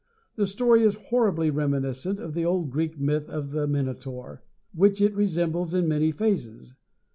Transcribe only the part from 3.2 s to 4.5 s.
of the Minotaur,